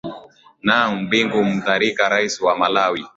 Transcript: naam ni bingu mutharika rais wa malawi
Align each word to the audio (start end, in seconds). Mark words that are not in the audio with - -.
naam 0.67 0.91
ni 0.97 1.05
bingu 1.11 1.39
mutharika 1.49 2.05
rais 2.13 2.35
wa 2.41 2.53
malawi 2.59 3.03